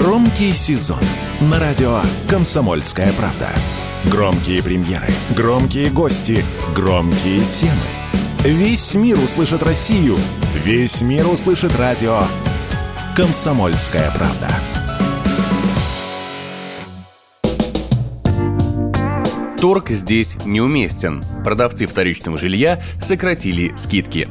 Громкий 0.00 0.52
сезон 0.52 0.98
на 1.40 1.60
радио 1.60 2.00
«Комсомольская 2.28 3.12
правда». 3.12 3.50
Громкие 4.10 4.60
премьеры, 4.60 5.06
громкие 5.36 5.88
гости, 5.88 6.44
громкие 6.74 7.44
темы. 7.44 7.72
Весь 8.40 8.96
мир 8.96 9.16
услышит 9.20 9.62
Россию. 9.62 10.18
Весь 10.56 11.00
мир 11.02 11.28
услышит 11.28 11.78
радио 11.78 12.22
«Комсомольская 13.14 14.10
правда». 14.10 14.48
Торг 19.60 19.90
здесь 19.90 20.38
неуместен. 20.44 21.22
Продавцы 21.44 21.86
вторичного 21.86 22.36
жилья 22.36 22.80
сократили 23.00 23.72
скидки. 23.76 24.26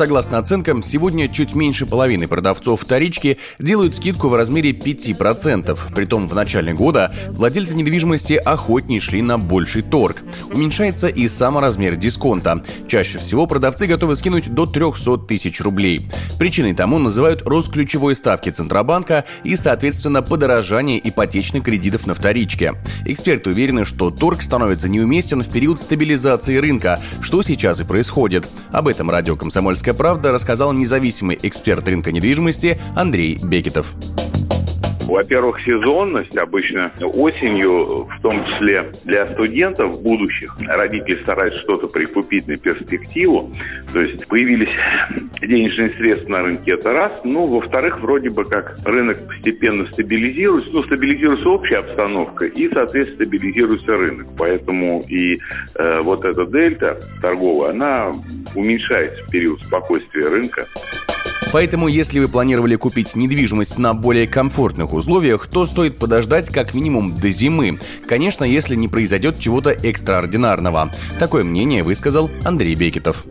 Согласно 0.00 0.38
оценкам, 0.38 0.82
сегодня 0.82 1.28
чуть 1.28 1.54
меньше 1.54 1.84
половины 1.84 2.26
продавцов 2.26 2.80
вторички 2.80 3.36
делают 3.58 3.96
скидку 3.96 4.28
в 4.28 4.34
размере 4.34 4.70
5%. 4.70 5.78
Притом 5.94 6.26
в 6.26 6.34
начале 6.34 6.72
года 6.72 7.12
владельцы 7.28 7.74
недвижимости 7.74 8.32
охотнее 8.32 8.98
шли 8.98 9.20
на 9.20 9.36
больший 9.36 9.82
торг. 9.82 10.22
Уменьшается 10.54 11.08
и 11.08 11.28
сам 11.28 11.58
размер 11.58 11.96
дисконта. 11.96 12.64
Чаще 12.88 13.18
всего 13.18 13.46
продавцы 13.46 13.86
готовы 13.86 14.16
скинуть 14.16 14.48
до 14.54 14.64
300 14.64 15.18
тысяч 15.18 15.60
рублей. 15.60 16.08
Причиной 16.38 16.72
тому 16.72 16.98
называют 16.98 17.42
рост 17.42 17.70
ключевой 17.70 18.16
ставки 18.16 18.48
Центробанка 18.48 19.26
и, 19.44 19.54
соответственно, 19.54 20.22
подорожание 20.22 20.98
ипотечных 21.06 21.62
кредитов 21.62 22.06
на 22.06 22.14
вторичке. 22.14 22.72
Эксперты 23.04 23.50
уверены, 23.50 23.84
что 23.84 24.10
торг 24.10 24.40
становится 24.40 24.88
неуместен 24.88 25.42
в 25.42 25.52
период 25.52 25.78
стабилизации 25.78 26.56
рынка, 26.56 26.98
что 27.20 27.42
сейчас 27.42 27.80
и 27.80 27.84
происходит. 27.84 28.48
Об 28.72 28.88
этом 28.88 29.10
радио 29.10 29.36
«Комсомольская 29.36 29.89
«Комсомольская 29.90 29.94
правда» 29.94 30.32
рассказал 30.32 30.72
независимый 30.72 31.38
эксперт 31.42 31.86
рынка 31.88 32.12
недвижимости 32.12 32.78
Андрей 32.94 33.38
Бекетов. 33.42 33.94
Во-первых, 35.10 35.60
сезонность 35.66 36.36
обычно 36.36 36.92
осенью, 37.00 38.04
в 38.04 38.22
том 38.22 38.46
числе 38.46 38.92
для 39.04 39.26
студентов 39.26 40.00
будущих, 40.02 40.56
родители 40.68 41.20
стараются 41.22 41.60
что-то 41.62 41.88
прикупить 41.88 42.46
на 42.46 42.54
перспективу, 42.54 43.52
то 43.92 44.00
есть 44.00 44.28
появились 44.28 44.70
денежные 45.40 45.90
средства 45.90 46.30
на 46.30 46.42
рынке, 46.42 46.74
это 46.74 46.92
раз. 46.92 47.22
Ну, 47.24 47.46
во-вторых, 47.46 48.00
вроде 48.00 48.30
бы 48.30 48.44
как 48.44 48.76
рынок 48.84 49.26
постепенно 49.26 49.90
стабилизируется, 49.92 50.70
ну, 50.70 50.84
стабилизируется 50.84 51.48
общая 51.48 51.78
обстановка 51.78 52.46
и, 52.46 52.72
соответственно, 52.72 53.24
стабилизируется 53.24 53.96
рынок. 53.96 54.28
Поэтому 54.38 55.02
и 55.08 55.36
э, 55.74 56.00
вот 56.02 56.24
эта 56.24 56.46
дельта 56.46 57.00
торговая, 57.20 57.70
она 57.70 58.12
уменьшается 58.54 59.24
в 59.24 59.30
период 59.32 59.64
спокойствия 59.64 60.26
рынка. 60.26 60.66
Поэтому, 61.52 61.88
если 61.88 62.20
вы 62.20 62.28
планировали 62.28 62.76
купить 62.76 63.16
недвижимость 63.16 63.78
на 63.78 63.92
более 63.92 64.28
комфортных 64.28 64.92
условиях, 64.92 65.48
то 65.48 65.66
стоит 65.66 65.98
подождать 65.98 66.48
как 66.48 66.74
минимум 66.74 67.16
до 67.16 67.30
зимы. 67.30 67.80
Конечно, 68.06 68.44
если 68.44 68.76
не 68.76 68.88
произойдет 68.88 69.38
чего-то 69.38 69.70
экстраординарного. 69.70 70.92
Такое 71.18 71.42
мнение 71.42 71.82
высказал 71.82 72.30
Андрей 72.44 72.76
Бекетов. 72.76 73.24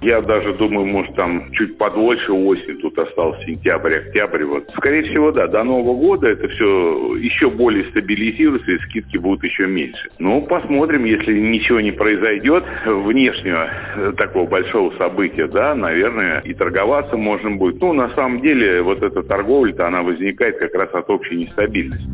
Я 0.00 0.20
даже 0.20 0.52
думаю, 0.52 0.86
может, 0.86 1.14
там 1.16 1.50
чуть 1.52 1.76
подольше 1.76 2.32
осень, 2.32 2.76
тут 2.80 2.98
остался 2.98 3.44
сентябрь, 3.44 3.94
октябрь. 3.96 4.44
Вот. 4.44 4.70
Скорее 4.70 5.10
всего, 5.10 5.32
да, 5.32 5.46
до 5.48 5.64
Нового 5.64 5.96
года 5.96 6.28
это 6.28 6.48
все 6.48 7.14
еще 7.16 7.48
более 7.48 7.82
стабилизируется, 7.82 8.72
и 8.72 8.78
скидки 8.78 9.18
будут 9.18 9.44
еще 9.44 9.66
меньше. 9.66 10.08
Ну, 10.18 10.42
посмотрим, 10.42 11.04
если 11.04 11.40
ничего 11.40 11.80
не 11.80 11.90
произойдет 11.90 12.64
внешнего 12.86 13.70
э, 13.96 14.12
такого 14.16 14.48
большого 14.48 14.96
события, 14.98 15.46
да, 15.46 15.74
наверное, 15.74 16.40
и 16.40 16.54
торговаться 16.54 17.16
можно 17.16 17.50
будет. 17.50 17.82
Ну, 17.82 17.92
на 17.92 18.14
самом 18.14 18.40
деле, 18.40 18.80
вот 18.80 19.02
эта 19.02 19.22
торговля-то, 19.22 19.88
она 19.88 20.02
возникает 20.02 20.58
как 20.58 20.74
раз 20.74 20.90
от 20.92 21.10
общей 21.10 21.36
нестабильности. 21.36 22.06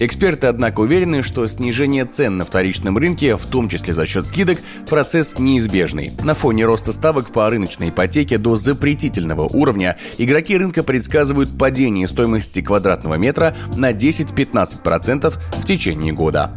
Эксперты, 0.00 0.46
однако, 0.46 0.80
уверены, 0.80 1.22
что 1.22 1.46
снижение 1.46 2.06
цен 2.06 2.38
на 2.38 2.46
вторичном 2.46 2.96
рынке, 2.96 3.36
в 3.36 3.44
том 3.44 3.68
числе 3.68 3.92
за 3.92 4.06
счет 4.06 4.26
скидок, 4.26 4.58
процесс 4.88 5.38
неизбежный. 5.38 6.12
На 6.24 6.34
фоне 6.34 6.64
роста 6.64 6.94
ставок 6.94 7.30
по 7.30 7.50
рыночной 7.50 7.90
ипотеке 7.90 8.38
до 8.38 8.56
запретительного 8.56 9.42
уровня 9.42 9.98
игроки 10.16 10.56
рынка 10.56 10.82
предсказывают 10.82 11.56
падение 11.58 12.08
стоимости 12.08 12.62
квадратного 12.62 13.16
метра 13.16 13.54
на 13.76 13.92
10-15% 13.92 15.34
в 15.58 15.64
течение 15.66 16.14
года. 16.14 16.50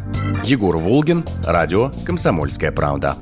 Егор 0.44 0.78
Волгин, 0.78 1.22
радио 1.46 1.92
«Комсомольская 2.06 2.72
правда». 2.72 3.16